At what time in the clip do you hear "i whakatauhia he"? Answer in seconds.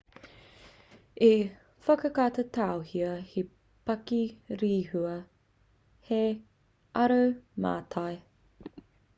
1.25-3.43